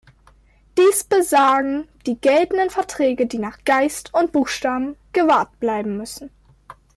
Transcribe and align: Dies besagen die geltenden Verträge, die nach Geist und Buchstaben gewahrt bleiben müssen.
Dies 0.79 1.03
besagen 1.03 1.87
die 2.07 2.19
geltenden 2.19 2.71
Verträge, 2.71 3.27
die 3.27 3.37
nach 3.37 3.63
Geist 3.65 4.11
und 4.15 4.31
Buchstaben 4.31 4.95
gewahrt 5.13 5.59
bleiben 5.59 5.95
müssen. 5.95 6.31